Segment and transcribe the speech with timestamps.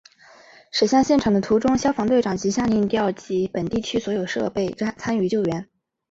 [0.71, 5.69] 驶向现场的途中消防队长即下令调集本地区所有设备参与救援。